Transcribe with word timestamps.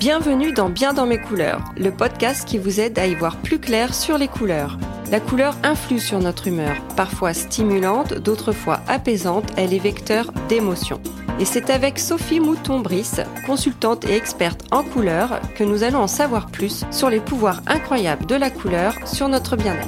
Bienvenue 0.00 0.54
dans 0.54 0.70
Bien 0.70 0.94
dans 0.94 1.04
mes 1.04 1.20
couleurs, 1.20 1.62
le 1.76 1.90
podcast 1.90 2.48
qui 2.48 2.56
vous 2.56 2.80
aide 2.80 2.98
à 2.98 3.06
y 3.06 3.14
voir 3.14 3.36
plus 3.36 3.58
clair 3.58 3.94
sur 3.94 4.16
les 4.16 4.28
couleurs. 4.28 4.78
La 5.10 5.20
couleur 5.20 5.54
influe 5.62 6.00
sur 6.00 6.20
notre 6.20 6.46
humeur, 6.46 6.74
parfois 6.96 7.34
stimulante, 7.34 8.14
d'autres 8.14 8.52
fois 8.52 8.80
apaisante, 8.88 9.44
elle 9.58 9.74
est 9.74 9.78
vecteur 9.78 10.32
d'émotions. 10.48 11.02
Et 11.38 11.44
c'est 11.44 11.68
avec 11.68 11.98
Sophie 11.98 12.40
Mouton-Brice, 12.40 13.20
consultante 13.44 14.06
et 14.06 14.14
experte 14.14 14.64
en 14.70 14.84
couleurs, 14.84 15.38
que 15.54 15.64
nous 15.64 15.82
allons 15.82 16.00
en 16.00 16.06
savoir 16.06 16.46
plus 16.46 16.86
sur 16.90 17.10
les 17.10 17.20
pouvoirs 17.20 17.60
incroyables 17.66 18.24
de 18.24 18.36
la 18.36 18.48
couleur 18.48 18.94
sur 19.06 19.28
notre 19.28 19.54
bien-être. 19.54 19.86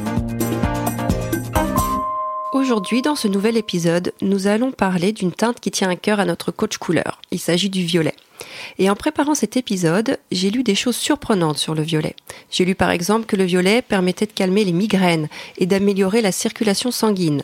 Aujourd'hui, 2.52 3.00
dans 3.00 3.16
ce 3.16 3.28
nouvel 3.28 3.56
épisode, 3.56 4.12
nous 4.20 4.46
allons 4.46 4.72
parler 4.72 5.12
d'une 5.12 5.32
teinte 5.32 5.58
qui 5.58 5.70
tient 5.70 5.88
à 5.88 5.96
cœur 5.96 6.20
à 6.20 6.26
notre 6.26 6.52
coach 6.52 6.76
couleur. 6.76 7.18
Il 7.30 7.38
s'agit 7.38 7.70
du 7.70 7.82
violet. 7.82 8.14
Et 8.78 8.90
en 8.90 8.96
préparant 8.96 9.34
cet 9.34 9.56
épisode, 9.56 10.18
j'ai 10.30 10.50
lu 10.50 10.62
des 10.62 10.74
choses 10.74 10.96
surprenantes 10.96 11.58
sur 11.58 11.74
le 11.74 11.82
violet. 11.82 12.14
J'ai 12.50 12.64
lu 12.64 12.74
par 12.74 12.90
exemple 12.90 13.26
que 13.26 13.36
le 13.36 13.44
violet 13.44 13.82
permettait 13.82 14.26
de 14.26 14.32
calmer 14.32 14.64
les 14.64 14.72
migraines 14.72 15.28
et 15.58 15.66
d'améliorer 15.66 16.22
la 16.22 16.32
circulation 16.32 16.90
sanguine. 16.90 17.42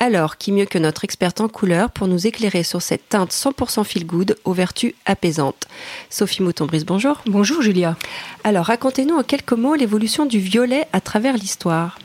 Alors, 0.00 0.38
qui 0.38 0.50
mieux 0.50 0.64
que 0.64 0.78
notre 0.78 1.04
experte 1.04 1.40
en 1.40 1.48
couleur 1.48 1.88
pour 1.90 2.08
nous 2.08 2.26
éclairer 2.26 2.64
sur 2.64 2.82
cette 2.82 3.08
teinte 3.08 3.30
100% 3.30 3.84
feel 3.84 4.04
good 4.04 4.36
aux 4.44 4.52
vertus 4.52 4.92
apaisantes? 5.06 5.68
Sophie 6.10 6.42
Mouton-Brice, 6.42 6.84
bonjour. 6.84 7.22
Bonjour 7.26 7.62
Julia. 7.62 7.96
Alors, 8.42 8.66
racontez-nous 8.66 9.16
en 9.16 9.22
quelques 9.22 9.52
mots 9.52 9.76
l'évolution 9.76 10.26
du 10.26 10.40
violet 10.40 10.88
à 10.92 11.00
travers 11.00 11.34
l'histoire. 11.34 11.96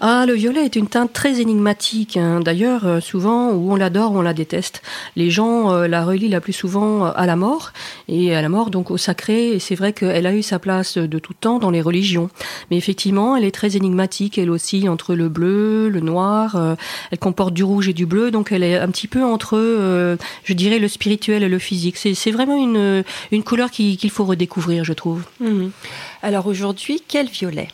Ah, 0.00 0.24
le 0.26 0.34
violet 0.34 0.64
est 0.64 0.76
une 0.76 0.88
teinte 0.88 1.12
très 1.12 1.40
énigmatique. 1.40 2.16
Hein. 2.16 2.40
D'ailleurs, 2.40 2.86
euh, 2.86 3.00
souvent, 3.00 3.50
où 3.50 3.72
on 3.72 3.76
l'adore, 3.76 4.12
on 4.12 4.22
la 4.22 4.34
déteste. 4.34 4.82
Les 5.14 5.30
gens 5.30 5.72
euh, 5.72 5.86
la 5.86 6.04
relient 6.04 6.28
la 6.28 6.40
plus 6.40 6.52
souvent 6.52 7.06
euh, 7.06 7.12
à 7.14 7.26
la 7.26 7.36
mort, 7.36 7.69
et 8.08 8.34
à 8.34 8.42
la 8.42 8.48
mort, 8.48 8.70
donc 8.70 8.90
au 8.90 8.96
sacré. 8.96 9.52
Et 9.52 9.58
c'est 9.58 9.74
vrai 9.74 9.92
qu'elle 9.92 10.26
a 10.26 10.34
eu 10.34 10.42
sa 10.42 10.58
place 10.58 10.98
de 10.98 11.18
tout 11.18 11.34
temps 11.34 11.58
dans 11.58 11.70
les 11.70 11.82
religions. 11.82 12.30
Mais 12.70 12.76
effectivement, 12.76 13.36
elle 13.36 13.44
est 13.44 13.50
très 13.50 13.76
énigmatique. 13.76 14.38
Elle 14.38 14.50
aussi 14.50 14.88
entre 14.88 15.14
le 15.14 15.28
bleu, 15.28 15.88
le 15.88 16.00
noir. 16.00 16.76
elle 17.10 17.18
comporte 17.18 17.54
du 17.54 17.64
rouge 17.64 17.88
et 17.88 17.92
du 17.92 18.06
bleu, 18.06 18.30
donc 18.30 18.52
elle 18.52 18.62
est 18.62 18.78
un 18.78 18.88
petit 18.88 19.08
peu 19.08 19.24
entre, 19.24 19.56
je 20.44 20.52
dirais, 20.52 20.78
le 20.78 20.88
spirituel 20.88 21.42
et 21.42 21.48
le 21.48 21.58
physique. 21.58 21.96
C'est 21.96 22.30
vraiment 22.30 22.56
une, 22.56 23.04
une 23.30 23.42
couleur 23.42 23.70
qu'il 23.70 24.10
faut 24.10 24.24
redécouvrir, 24.24 24.84
je 24.84 24.92
trouve. 24.92 25.22
Mhm. 25.40 25.70
Alors 26.22 26.46
aujourd'hui, 26.46 27.02
quel 27.06 27.26
violet? 27.26 27.68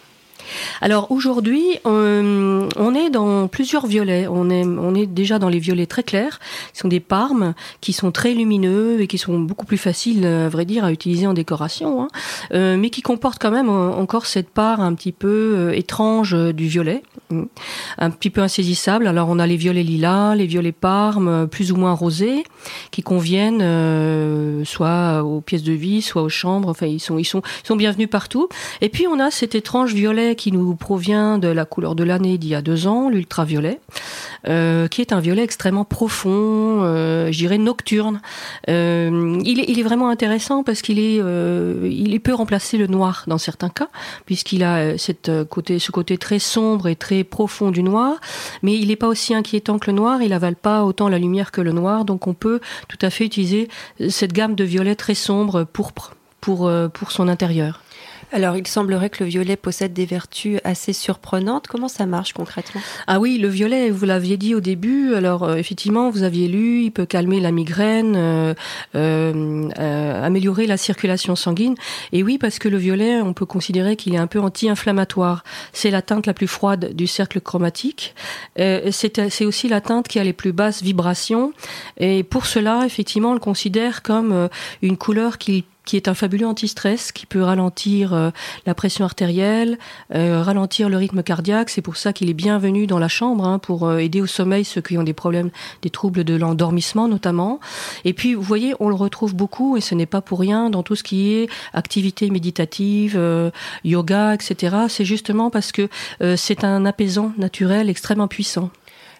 Alors 0.81 1.11
aujourd'hui, 1.11 1.79
euh, 1.87 2.69
on 2.77 2.95
est 2.95 3.11
dans 3.11 3.49
plusieurs 3.49 3.87
violets. 3.87 4.27
On 4.29 4.51
est, 4.51 5.07
déjà 5.07 5.39
dans 5.39 5.49
les 5.49 5.59
violets 5.59 5.87
très 5.87 6.03
clairs, 6.03 6.41
qui 6.73 6.81
sont 6.81 6.89
des 6.89 7.01
parmes, 7.01 7.55
qui 7.81 7.93
sont 7.93 8.11
très 8.13 8.35
lumineux 8.35 9.01
et 9.01 9.07
qui 9.07 9.19
sont 9.19 9.39
beaucoup 9.39 9.67
plus 9.67 9.79
faciles, 9.79 10.27
à 10.27 10.49
vrai 10.49 10.65
dire, 10.65 10.85
à 10.85 10.93
utiliser 10.93 11.27
en 11.27 11.35
décoration, 11.35 12.03
hein. 12.03 12.09
euh, 12.53 12.77
mais 12.77 12.91
qui 12.91 13.03
comportent 13.03 13.41
quand 13.41 13.51
même 13.51 13.69
encore 13.69 14.27
cette 14.27 14.51
part 14.51 14.81
un 14.81 14.95
petit 14.95 15.13
peu 15.13 15.55
euh, 15.57 15.73
étrange 15.73 16.35
du 16.55 16.67
violet, 16.67 17.03
un 17.99 18.11
petit 18.11 18.31
peu 18.31 18.41
insaisissable. 18.41 19.07
Alors 19.07 19.29
on 19.29 19.39
a 19.39 19.47
les 19.47 19.57
violets 19.57 19.83
lilas, 19.83 20.35
les 20.35 20.47
violets 20.47 20.73
parmes, 20.73 21.47
plus 21.49 21.73
ou 21.73 21.77
moins 21.77 21.93
rosés, 21.93 22.45
qui 22.91 23.03
conviennent 23.03 24.65
soit 24.65 25.23
aux 25.23 25.41
pièces 25.41 25.63
de 25.63 25.73
vie, 25.73 26.03
soit 26.03 26.23
aux 26.23 26.29
chambres. 26.29 26.69
Enfin, 26.69 26.87
ils 26.87 27.01
sont, 27.01 27.19
ils 27.19 27.25
sont, 27.25 27.43
ils 27.65 27.67
sont 27.67 27.77
bienvenus 27.77 28.09
partout. 28.11 28.49
Et 28.81 28.89
puis 28.89 29.07
on 29.07 29.19
a 29.21 29.31
cet 29.31 29.55
étrange 29.55 29.95
violet 29.95 30.35
qui 30.35 30.53
nous 30.53 30.75
provient 30.75 31.39
de 31.39 31.49
la 31.49 31.65
couleur 31.65 31.95
de 31.95 32.05
l'année 32.05 32.39
d'il 32.39 32.51
y 32.51 32.55
a 32.55 32.63
deux 32.63 32.87
ans, 32.87 33.09
l'ultraviolet, 33.09 33.81
euh, 34.49 34.89
qui 34.89 35.01
est 35.01 35.13
un 35.13 35.21
violet 35.21 35.43
extrêmement 35.43 35.85
profond, 35.85 36.83
euh, 36.83 37.33
je 37.33 37.39
dirais 37.39 37.59
nocturne. 37.59 38.21
Euh, 38.69 39.41
il, 39.45 39.61
est, 39.61 39.65
il, 39.69 39.79
est, 39.79 39.83
vraiment 39.83 40.09
intéressant 40.09 40.63
parce 40.63 40.83
qu'il 40.83 40.99
est, 40.99 41.19
euh, 41.21 41.89
il 41.91 42.19
peut 42.21 42.35
remplacer 42.35 42.79
le 42.79 42.87
noir 42.87 43.25
dans 43.27 43.39
certains 43.39 43.69
cas, 43.69 43.89
puisqu'il 44.25 44.63
a 44.65 44.99
cette 44.99 45.31
côté, 45.51 45.79
ce 45.79 45.91
côté 45.91 46.19
très 46.19 46.39
sombre 46.39 46.89
et 46.89 46.97
très 46.97 47.16
profond 47.25 47.71
du 47.71 47.83
noir, 47.83 48.17
mais 48.63 48.75
il 48.75 48.89
n'est 48.89 48.97
pas 48.97 49.09
aussi 49.09 49.35
inquiétant 49.35 49.79
que 49.79 49.91
le 49.91 49.97
noir, 49.97 50.23
il 50.23 50.33
avale 50.33 50.57
pas 50.57 50.85
autant 50.85 51.09
la 51.09 51.19
lumière 51.19 51.53
que 51.53 51.61
le 51.61 51.73
noir, 51.73 52.05
donc 52.05 52.27
on 52.27 52.35
peut 52.35 52.61
tout 52.89 52.99
à 53.03 53.11
fait 53.11 53.25
utiliser 53.25 53.69
cette 54.09 54.33
gamme 54.33 54.55
de 54.55 54.65
violets 54.65 54.97
très 54.97 55.15
sombre, 55.15 55.65
pourpre, 55.65 56.15
pour, 56.41 56.71
pour 56.93 57.13
son 57.13 57.29
intérieur. 57.29 57.81
Alors, 58.33 58.57
il 58.57 58.67
semblerait 58.67 59.09
que 59.09 59.23
le 59.23 59.31
violet 59.31 59.57
possède 59.57 59.93
des 59.93 60.05
vertus 60.05 60.59
assez 60.65 60.93
surprenantes. 60.93 61.69
Comment 61.69 61.89
ça 61.89 62.07
marche 62.07 62.33
concrètement? 62.33 62.81
Ah 63.07 63.21
oui, 63.21 63.39
le 63.39 63.49
violet, 63.49 63.91
vous 63.91 64.05
l'aviez 64.05 64.37
dit 64.37 64.55
au 64.55 64.61
début. 64.61 65.15
Alors, 65.15 65.45
euh, 65.45 65.57
effectivement, 65.57 66.11
vous 66.11 66.25
aviez 66.25 66.49
lu, 66.49 66.83
il 66.83 66.91
peut 66.91 67.07
calmer 67.07 67.39
la 67.39 67.53
migraine, 67.53 68.15
euh, 68.17 68.55
euh, 68.97 70.25
améliorer 70.25 70.67
la 70.67 70.77
circulation 70.77 71.37
sanguine. 71.37 71.77
Et 72.13 72.25
oui, 72.25 72.37
parce 72.37 72.59
que 72.59 72.69
le 72.69 72.79
violet, 72.79 73.21
on 73.21 73.33
peut 73.33 73.47
considérer 73.47 73.95
qu'il 73.95 74.15
est 74.15 74.19
un 74.19 74.27
peu 74.27 74.41
anti-inflammatoire. 74.41 75.45
C'est 75.73 75.91
la 75.91 76.03
teinte 76.03 76.27
la 76.27 76.35
plus 76.35 76.49
froide 76.49 76.95
du 76.95 77.07
cercle 77.07 77.41
chromatique. 77.41 78.15
c'est 78.57 79.45
aussi 79.45 79.69
la 79.69 79.81
teinte 79.81 80.09
qui 80.09 80.19
a 80.19 80.25
les 80.25 80.33
plus 80.33 80.53
basses 80.53 80.83
vibrations. 80.83 81.53
Et 81.99 82.25
pour 82.25 82.47
cela, 82.47 82.83
effectivement, 82.87 83.31
on 83.31 83.35
le 83.35 83.41
considère 83.41 84.03
comme 84.03 84.49
une 84.83 84.97
couleur 84.97 85.39
qui 85.39 85.65
qui 85.87 85.97
est 85.97 86.09
un 86.09 86.15
fabuleux 86.15 86.47
anti-stress, 86.47 87.13
qui 87.13 87.25
peut 87.25 87.43
ralentir 87.43 88.13
euh, 88.13 88.31
la 88.67 88.75
pression 88.75 89.05
artérielle, 89.05 89.79
euh, 90.15 90.43
ralentir 90.43 90.91
le 90.91 90.99
rythme 90.99 91.23
cardiaque. 91.23 91.71
C'est 91.71 91.81
pour 91.81 91.97
ça 91.97 92.13
qu'il 92.13 92.29
est 92.29 92.35
bienvenu 92.35 92.87
dans 92.87 92.99
la 92.99 93.09
chambre, 93.09 93.47
hein, 93.47 93.59
pour 93.59 93.87
euh, 93.87 93.99
aider 93.99 94.21
au 94.21 94.27
sommeil 94.27 94.65
ceux 94.65 94.83
qui 94.83 94.99
ont 94.99 95.05
des 95.05 95.15
problèmes, 95.15 95.51
des 95.83 95.91
troubles 95.91 96.25
de 96.25 96.35
l'endormissement 96.35 97.09
notamment. 97.09 97.61
Et 98.05 98.13
puis, 98.13 98.35
vous 98.35 98.43
voyez, 98.43 98.75
on 98.81 98.89
le 98.89 98.97
retrouve 98.97 99.35
beaucoup, 99.35 99.77
et 99.77 99.81
ce 99.81 99.95
n'est 99.95 100.07
pas 100.07 100.21
pour 100.21 100.41
rien, 100.41 100.69
dans 100.71 100.83
tout 100.83 100.97
ce 100.97 101.05
qui 101.05 101.33
est 101.33 101.49
activité 101.73 102.29
méditative, 102.31 103.21
yoga, 103.85 104.35
etc. 104.35 104.77
C'est 104.89 105.05
justement 105.05 105.51
parce 105.51 105.71
que 105.71 105.89
c'est 106.37 106.65
un 106.65 106.85
apaisant 106.85 107.33
naturel 107.39 107.89
extrêmement 107.89 108.29
puissant. 108.29 108.71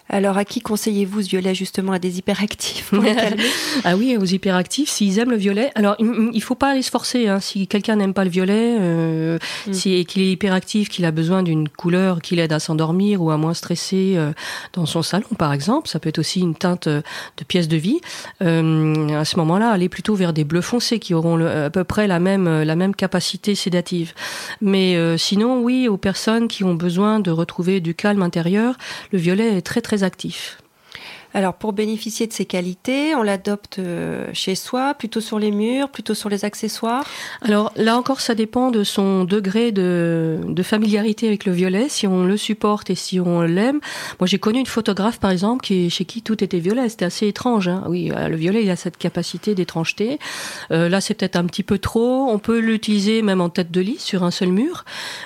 Alors, 0.09 0.37
à 0.37 0.45
qui 0.45 0.61
conseillez-vous 0.61 1.21
ce 1.23 1.29
violet 1.29 1.53
justement 1.55 1.91
À 1.91 1.99
des 1.99 2.19
hyperactifs 2.19 2.93
Ah 3.83 3.95
oui, 3.95 4.17
aux 4.17 4.25
hyperactifs, 4.25 4.89
s'ils 4.89 5.19
aiment 5.19 5.31
le 5.31 5.37
violet. 5.37 5.71
Alors, 5.75 5.95
il 5.99 6.41
faut 6.41 6.55
pas 6.55 6.71
aller 6.71 6.81
se 6.81 6.91
forcer. 6.91 7.27
Hein. 7.27 7.39
Si 7.39 7.67
quelqu'un 7.67 7.95
n'aime 7.95 8.13
pas 8.13 8.23
le 8.23 8.29
violet, 8.29 8.77
euh, 8.79 9.37
mm. 9.67 9.73
si 9.73 10.05
qu'il 10.05 10.21
est 10.21 10.31
hyperactif, 10.31 10.89
qu'il 10.89 11.05
a 11.05 11.11
besoin 11.11 11.43
d'une 11.43 11.69
couleur 11.69 12.21
qui 12.21 12.35
l'aide 12.35 12.53
à 12.53 12.59
s'endormir 12.59 13.21
ou 13.21 13.31
à 13.31 13.37
moins 13.37 13.53
stresser 13.53 14.13
euh, 14.15 14.31
dans 14.73 14.85
son 14.85 15.01
salon, 15.01 15.27
par 15.37 15.53
exemple, 15.53 15.87
ça 15.89 15.99
peut 15.99 16.09
être 16.09 16.19
aussi 16.19 16.39
une 16.39 16.55
teinte 16.55 16.87
euh, 16.87 17.01
de 17.37 17.43
pièce 17.43 17.67
de 17.67 17.77
vie. 17.77 17.99
Euh, 18.41 19.19
à 19.19 19.25
ce 19.25 19.37
moment-là, 19.37 19.71
aller 19.71 19.89
plutôt 19.89 20.15
vers 20.15 20.33
des 20.33 20.43
bleus 20.43 20.61
foncés 20.61 20.99
qui 20.99 21.13
auront 21.13 21.35
le, 21.35 21.47
à 21.47 21.69
peu 21.69 21.83
près 21.83 22.07
la 22.07 22.19
même 22.19 22.47
la 22.63 22.75
même 22.75 22.95
capacité 22.95 23.55
sédative. 23.55 24.13
Mais 24.61 24.95
euh, 24.95 25.17
sinon, 25.17 25.61
oui, 25.61 25.87
aux 25.87 25.97
personnes 25.97 26.47
qui 26.47 26.63
ont 26.63 26.73
besoin 26.73 27.19
de 27.19 27.31
retrouver 27.31 27.79
du 27.79 27.93
calme 27.93 28.21
intérieur, 28.21 28.75
le 29.11 29.19
violet 29.19 29.57
est 29.57 29.61
très 29.61 29.81
très 29.81 29.96
actif. 30.03 30.57
Alors 31.37 31.53
pour 31.53 31.71
bénéficier 31.71 32.25
de 32.25 32.33
ces 32.33 32.45
qualités, 32.45 33.13
on 33.13 33.21
l'adopte 33.21 33.77
euh, 33.77 34.27
chez 34.33 34.55
soi, 34.55 34.95
plutôt 34.95 35.21
sur 35.21 35.37
les 35.37 35.51
murs, 35.51 35.89
plutôt 35.89 36.15
sur 36.15 36.29
les 36.29 36.45
accessoires 36.45 37.05
Alors 37.43 37.71
là 37.75 37.95
encore, 37.95 38.21
ça 38.21 38.33
dépend 38.33 38.71
de 38.71 38.83
son 38.83 39.23
degré 39.23 39.71
de, 39.71 40.39
familiarité 40.63 41.27
avec 41.27 41.45
le 41.45 41.51
violet, 41.51 41.89
si 41.89 42.07
on 42.07 42.25
le 42.25 42.37
supporte 42.37 42.89
et 42.89 42.95
si 42.95 43.19
on 43.19 43.43
l'aime. 43.43 43.81
Moi 44.19 44.25
j'ai 44.25 44.39
connu 44.39 44.57
une 44.57 44.65
photographe 44.65 45.19
par 45.19 45.29
exemple 45.29 45.63
qui, 45.63 45.91
chez 45.91 46.05
qui 46.05 46.23
tout 46.23 46.43
était 46.43 46.57
violet, 46.57 46.89
c'était 46.89 47.05
assez 47.05 47.27
étrange. 47.27 47.67
Hein. 47.67 47.83
Oui, 47.85 48.11
euh, 48.11 48.29
le 48.29 48.35
violet 48.35 48.63
il 48.63 48.71
a 48.71 48.75
cette 48.75 48.97
capacité 48.97 49.53
d'étrangeté. 49.53 50.17
Euh, 50.71 50.89
là 50.89 51.01
c'est 51.01 51.13
peut-être 51.13 51.35
un 51.35 51.45
petit 51.45 51.61
peu 51.61 51.77
trop. 51.77 52.31
On 52.31 52.39
peut 52.39 52.57
l'utiliser 52.57 53.21
même 53.21 53.41
en 53.41 53.49
tête 53.49 53.69
de 53.69 53.81
lit 53.81 53.99
sur 53.99 54.23
un 54.23 54.31
seul 54.31 54.49
mur. 54.49 54.85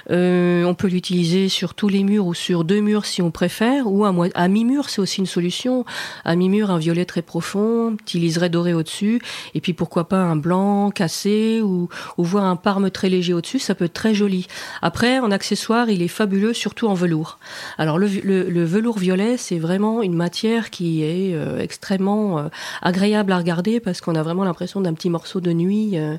on 0.09 0.75
peut 0.77 0.89
l'utiliser 0.89 1.47
sur 1.47 1.73
tous 1.73 1.87
les 1.87 2.03
murs 2.03 2.27
ou 2.27 2.33
sur 2.33 2.65
deux 2.65 2.81
murs 2.81 3.05
si 3.05 3.21
on 3.21 3.31
préfère, 3.31 3.89
ou 3.89 4.03
à, 4.03 4.13
à 4.35 4.47
mi-mur 4.49 4.89
c'est 4.89 4.99
aussi 4.99 5.21
une 5.21 5.25
solution 5.25 5.85
à 6.25 6.35
mi-mur 6.35 6.71
un 6.71 6.77
violet 6.77 7.05
très 7.05 7.21
profond, 7.21 7.95
petit 7.95 8.19
liseré 8.19 8.49
doré 8.49 8.73
au-dessus, 8.73 9.21
et 9.55 9.61
puis 9.61 9.73
pourquoi 9.73 10.07
pas 10.07 10.21
un 10.21 10.35
blanc 10.35 10.91
cassé 10.91 11.61
ou, 11.61 11.89
ou 12.17 12.23
voir 12.23 12.45
un 12.45 12.55
parme 12.55 12.89
très 12.91 13.09
léger 13.09 13.33
au-dessus, 13.33 13.59
ça 13.59 13.75
peut 13.75 13.85
être 13.85 13.93
très 13.93 14.13
joli. 14.13 14.47
Après, 14.81 15.19
en 15.19 15.31
accessoire, 15.31 15.89
il 15.89 16.01
est 16.01 16.07
fabuleux, 16.07 16.53
surtout 16.53 16.87
en 16.87 16.93
velours. 16.93 17.39
Alors 17.77 17.97
le, 17.97 18.07
velours 18.07 18.99
violet, 18.99 19.37
c'est 19.37 19.59
vraiment 19.59 20.01
une 20.01 20.13
matière 20.13 20.69
qui 20.69 21.03
est 21.03 21.33
euh, 21.33 21.59
extrêmement 21.59 22.39
euh, 22.39 22.49
agréable 22.81 23.31
à 23.31 23.37
regarder 23.37 23.79
parce 23.79 24.01
qu'on 24.01 24.15
a 24.15 24.23
vraiment 24.23 24.43
l'impression 24.43 24.81
d'un 24.81 24.93
petit 24.93 25.09
morceau 25.09 25.39
de 25.39 25.51
nuit. 25.51 25.97
Euh, 25.97 26.17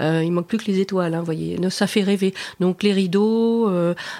euh, 0.00 0.22
il 0.24 0.32
manque 0.32 0.46
plus 0.46 0.58
que 0.58 0.66
les 0.66 0.80
étoiles, 0.80 1.14
hein, 1.14 1.22
voyez. 1.22 1.58
Ça 1.70 1.86
fait 1.86 2.02
rêver. 2.02 2.34
Donc 2.60 2.82
les 2.82 2.92
rideaux, 2.92 3.70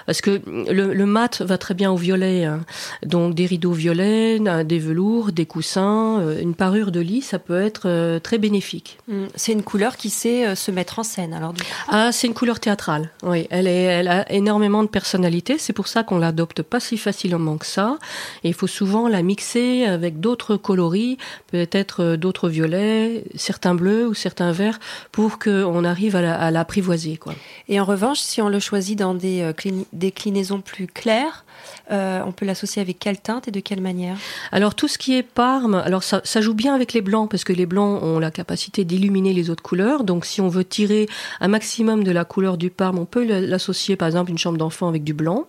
parce 0.05 0.21
que 0.21 0.41
le, 0.71 0.93
le, 0.93 1.05
mat 1.05 1.41
va 1.41 1.57
très 1.57 1.73
bien 1.73 1.91
au 1.91 1.95
violet. 1.95 2.45
Hein. 2.45 2.61
Donc 3.05 3.35
des 3.35 3.45
rideaux 3.45 3.71
violets, 3.71 4.39
des 4.39 4.79
velours, 4.79 4.92
des 5.31 5.45
coussins, 5.45 6.19
euh, 6.19 6.41
une 6.41 6.55
parure 6.55 6.91
de 6.91 6.99
lit, 6.99 7.21
ça 7.21 7.39
peut 7.39 7.61
être 7.61 7.83
euh, 7.85 8.19
très 8.19 8.37
bénéfique. 8.37 8.97
Mm. 9.07 9.25
C'est 9.35 9.51
une 9.51 9.63
couleur 9.63 9.97
qui 9.97 10.09
sait 10.09 10.55
se 10.55 10.71
mettre 10.71 10.99
en 10.99 11.03
scène, 11.03 11.33
alors 11.33 11.53
du 11.53 11.61
coup. 11.61 11.69
Ah, 11.87 12.11
c'est 12.11 12.27
une 12.27 12.33
couleur 12.33 12.59
théâtrale. 12.59 13.09
Oui, 13.23 13.47
elle, 13.49 13.67
est, 13.67 13.83
elle 13.83 14.07
a 14.07 14.31
énormément 14.31 14.83
de 14.83 14.87
personnalité. 14.87 15.57
C'est 15.57 15.73
pour 15.73 15.87
ça 15.87 16.03
qu'on 16.03 16.17
l'adopte 16.17 16.61
pas 16.61 16.79
si 16.79 16.97
facilement 16.97 17.57
que 17.57 17.65
ça. 17.65 17.97
Et 18.43 18.49
il 18.49 18.53
faut 18.53 18.67
souvent 18.67 19.07
la 19.07 19.21
mixer 19.21 19.85
avec 19.85 20.19
d'autres 20.19 20.55
coloris, 20.55 21.17
peut-être 21.47 22.15
d'autres 22.15 22.49
violets, 22.49 23.23
certains 23.35 23.75
bleus 23.75 24.07
ou 24.07 24.13
certains 24.13 24.51
verts, 24.51 24.79
pour 25.11 25.39
qu'on 25.39 25.83
arrive 25.83 26.15
à 26.15 26.51
l'apprivoiser. 26.51 27.17
quoi. 27.17 27.33
Et 27.67 27.79
en 27.79 27.85
revanche, 27.85 28.19
si 28.19 28.41
on 28.41 28.49
le 28.49 28.59
choisit 28.59 28.97
dans 28.97 29.13
des 29.13 29.51
déclinaisons 29.93 30.61
plus 30.61 30.87
claires, 30.87 31.45
euh, 31.91 32.21
on 32.25 32.31
peut 32.31 32.45
l'associer 32.45 32.81
avec 32.81 32.99
quelle 32.99 33.19
teinte 33.19 33.47
et 33.47 33.51
de 33.51 33.59
quelle 33.59 33.81
manière? 33.81 34.17
Alors 34.51 34.75
tout 34.75 34.87
ce 34.87 34.97
qui 34.97 35.15
est 35.15 35.23
parme, 35.23 35.75
alors 35.75 36.03
ça, 36.03 36.21
joue 36.41 36.53
bien 36.53 36.73
avec 36.73 36.93
les 36.93 37.01
blancs 37.01 37.29
parce 37.29 37.43
que 37.43 37.53
les 37.53 37.65
blancs 37.65 38.01
ont 38.01 38.19
la 38.19 38.31
capacité 38.31 38.85
d'illuminer 38.85 39.33
les 39.33 39.49
autres 39.49 39.63
couleurs. 39.63 40.03
Donc 40.03 40.25
si 40.25 40.41
on 40.41 40.47
veut 40.47 40.65
tirer 40.65 41.07
un 41.41 41.47
maximum 41.47 42.03
de 42.03 42.11
la 42.11 42.25
couleur 42.25 42.57
du 42.57 42.69
parme, 42.69 42.99
on 42.99 43.05
peut 43.05 43.25
l'associer 43.25 43.95
par 43.95 44.07
exemple 44.07 44.31
une 44.31 44.37
chambre 44.37 44.57
d'enfant 44.57 44.87
avec 44.87 45.03
du 45.03 45.13
blanc. 45.13 45.47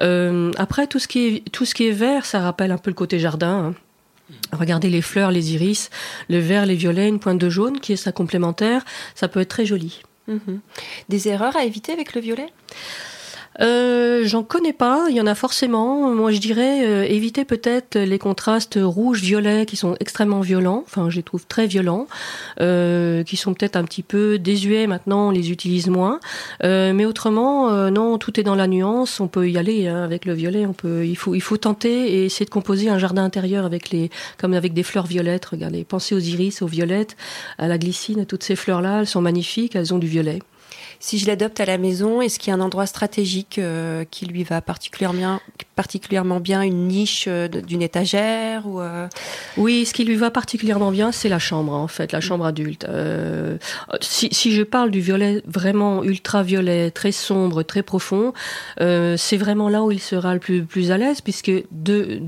Euh, 0.00 0.50
après 0.56 0.86
tout 0.86 0.98
ce 0.98 1.08
qui 1.08 1.26
est 1.26 1.50
tout 1.52 1.64
ce 1.64 1.74
qui 1.74 1.86
est 1.86 1.92
vert, 1.92 2.26
ça 2.26 2.40
rappelle 2.40 2.72
un 2.72 2.78
peu 2.78 2.90
le 2.90 2.94
côté 2.94 3.18
jardin. 3.18 3.66
Hein. 3.66 3.74
Regardez 4.52 4.90
les 4.90 5.02
fleurs, 5.02 5.30
les 5.30 5.54
iris, 5.54 5.90
le 6.28 6.38
vert, 6.38 6.66
les 6.66 6.74
violets, 6.74 7.08
une 7.08 7.18
pointe 7.18 7.38
de 7.38 7.50
jaune 7.50 7.80
qui 7.80 7.92
est 7.92 7.96
sa 7.96 8.12
complémentaire, 8.12 8.84
ça 9.14 9.28
peut 9.28 9.40
être 9.40 9.48
très 9.48 9.66
joli. 9.66 10.02
Mhm. 10.28 10.60
Des 11.08 11.28
erreurs 11.28 11.56
à 11.56 11.64
éviter 11.64 11.92
avec 11.92 12.14
le 12.14 12.20
violet? 12.20 12.48
Euh, 13.60 14.22
J'en 14.24 14.42
connais 14.42 14.72
pas, 14.72 15.06
il 15.08 15.16
y 15.16 15.20
en 15.20 15.26
a 15.26 15.34
forcément. 15.34 16.14
Moi, 16.14 16.32
je 16.32 16.38
dirais 16.38 16.86
euh, 16.86 17.04
éviter 17.04 17.44
peut-être 17.44 17.98
les 17.98 18.18
contrastes 18.18 18.78
rouge-violet 18.80 19.66
qui 19.66 19.76
sont 19.76 19.96
extrêmement 20.00 20.40
violents, 20.40 20.84
enfin, 20.86 21.10
je 21.10 21.16
les 21.16 21.22
trouve 21.22 21.46
très 21.46 21.66
violents, 21.66 22.06
euh, 22.60 23.22
qui 23.24 23.36
sont 23.36 23.54
peut-être 23.54 23.76
un 23.76 23.84
petit 23.84 24.02
peu 24.02 24.38
désuets 24.38 24.86
maintenant, 24.86 25.28
on 25.28 25.30
les 25.30 25.50
utilise 25.50 25.88
moins. 25.88 26.20
Mais 26.62 27.04
autrement, 27.04 27.90
non, 27.90 28.18
tout 28.18 28.38
est 28.38 28.42
dans 28.42 28.54
la 28.54 28.66
nuance. 28.66 29.20
On 29.20 29.28
peut 29.28 29.48
y 29.48 29.58
aller 29.58 29.88
hein, 29.88 30.02
avec 30.02 30.24
le 30.24 30.32
violet. 30.34 30.66
On 30.66 30.72
peut, 30.72 31.06
il 31.06 31.16
faut, 31.16 31.34
il 31.34 31.40
faut 31.40 31.56
tenter 31.56 32.12
et 32.12 32.24
essayer 32.24 32.44
de 32.44 32.50
composer 32.50 32.88
un 32.88 32.98
jardin 32.98 33.24
intérieur 33.24 33.64
avec 33.64 33.90
les, 33.90 34.10
comme 34.38 34.54
avec 34.54 34.74
des 34.74 34.82
fleurs 34.82 35.06
violettes. 35.06 35.46
Regardez, 35.46 35.84
pensez 35.84 36.14
aux 36.14 36.20
iris, 36.20 36.62
aux 36.62 36.66
violettes, 36.66 37.16
à 37.58 37.68
la 37.68 37.78
glycine, 37.78 38.26
toutes 38.26 38.42
ces 38.42 38.56
fleurs-là, 38.56 39.00
elles 39.00 39.06
sont 39.06 39.20
magnifiques, 39.20 39.76
elles 39.76 39.94
ont 39.94 39.98
du 39.98 40.06
violet 40.06 40.40
si 40.98 41.18
je 41.18 41.26
l'adopte 41.26 41.60
à 41.60 41.64
la 41.64 41.78
maison, 41.78 42.20
est-ce 42.20 42.38
qu'il 42.38 42.50
y 42.50 42.52
a 42.52 42.56
un 42.56 42.60
endroit 42.60 42.86
stratégique 42.86 43.58
euh, 43.58 44.04
qui 44.10 44.26
lui 44.26 44.44
va 44.44 44.60
particulièrement, 44.60 45.40
particulièrement 45.76 46.40
bien, 46.40 46.62
une 46.62 46.88
niche 46.88 47.24
euh, 47.26 47.48
d'une 47.48 47.82
étagère 47.82 48.66
ou 48.66 48.80
euh? 48.80 49.08
Oui, 49.56 49.86
ce 49.86 49.94
qui 49.94 50.04
lui 50.04 50.16
va 50.16 50.30
particulièrement 50.30 50.90
bien, 50.90 51.12
c'est 51.12 51.28
la 51.28 51.38
chambre 51.38 51.72
en 51.72 51.88
fait, 51.88 52.12
la 52.12 52.20
chambre 52.20 52.44
adulte. 52.44 52.86
Si, 54.00 54.28
si, 54.32 54.52
je 54.52 54.62
parle 54.62 54.90
du 54.90 55.00
violet 55.00 55.42
vraiment 55.46 56.04
ultraviolet, 56.04 56.90
très 56.90 57.12
sombre, 57.12 57.62
très 57.62 57.82
profond, 57.82 58.32
c'est 58.78 59.36
vraiment 59.36 59.68
là 59.68 59.82
où 59.82 59.90
il 59.90 60.00
sera 60.00 60.34
le 60.34 60.40
plus, 60.40 60.64
plus 60.64 60.90
à 60.90 60.98
l'aise, 60.98 61.20
puisque 61.20 61.52
de, 61.70 62.20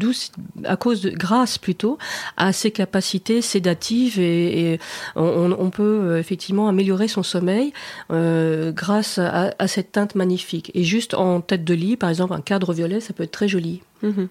à 0.64 0.76
cause 0.76 1.02
de, 1.02 1.10
grâce 1.10 1.58
plutôt, 1.58 1.98
à 2.36 2.52
ses 2.52 2.70
capacités 2.70 3.42
sédatives 3.42 4.18
et, 4.18 4.72
et 4.72 4.80
on, 5.16 5.52
on, 5.58 5.70
peut 5.70 6.18
effectivement 6.18 6.68
améliorer 6.68 7.08
son 7.08 7.22
sommeil. 7.22 7.72
Euh, 8.10 8.31
grâce 8.74 9.18
à, 9.18 9.52
cette 9.66 9.92
teinte 9.92 10.14
magnifique. 10.14 10.70
Et 10.74 10.84
juste 10.84 11.14
en 11.14 11.40
tête 11.40 11.64
de 11.64 11.74
lit, 11.74 11.96
par 11.96 12.10
exemple, 12.10 12.34
un 12.34 12.40
cadre 12.40 12.72
violet, 12.72 13.00
ça 13.00 13.12
peut 13.12 13.24
être 13.24 13.32
très 13.32 13.48
joli. 13.48 13.80
Mhm. 14.02 14.28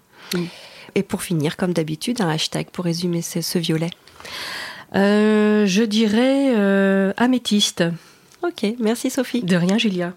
Et 0.95 1.03
pour 1.03 1.21
finir, 1.21 1.57
comme 1.57 1.73
d'habitude, 1.73 2.21
un 2.21 2.29
hashtag 2.29 2.67
pour 2.71 2.85
résumer 2.85 3.21
ce, 3.21 3.57
violet 3.57 3.89
euh, 4.95 5.65
Je 5.65 5.83
dirais 5.83 6.53
euh, 6.55 7.13
améthyste. 7.17 7.83
Ok, 8.43 8.65
merci 8.79 9.09
Sophie. 9.09 9.43
De 9.43 9.55
rien, 9.55 9.77
Julia. 9.77 10.13